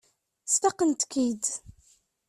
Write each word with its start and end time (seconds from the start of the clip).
Sfaqent-k-id. 0.53 1.45